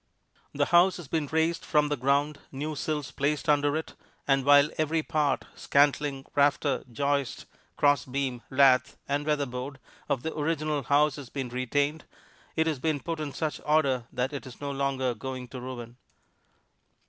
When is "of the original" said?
10.09-10.81